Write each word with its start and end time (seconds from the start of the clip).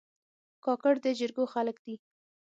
کاکړ 0.65 0.93
د 1.01 1.05
جرګو 1.19 1.43
خلک 1.53 1.77
دي. 1.85 1.95